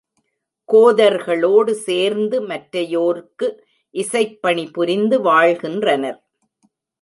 கோதர்களோடு 0.69 1.71
சேர்ந்து 1.71 2.41
மற்றையோர்க்கு 2.47 3.47
இசைப்பணி 3.93 4.65
புரிந்து 4.71 5.21
வாழ்கின்றனர். 5.21 6.19